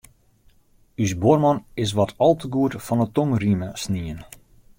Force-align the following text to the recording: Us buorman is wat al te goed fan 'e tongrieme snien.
Us 0.97 1.13
buorman 1.21 1.63
is 1.75 1.91
wat 1.97 2.13
al 2.27 2.33
te 2.41 2.47
goed 2.55 2.73
fan 2.85 3.01
'e 3.01 3.07
tongrieme 3.15 3.69
snien. 3.83 4.19